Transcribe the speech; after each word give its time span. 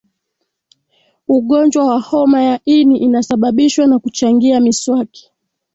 ugonjwa 1.27 1.85
wa 1.87 1.99
homa 1.99 2.41
ya 2.43 2.59
ini 2.65 2.97
inasababishwa 2.97 3.87
na 3.87 3.99
kuchangia 3.99 4.59
miswaki 4.59 5.31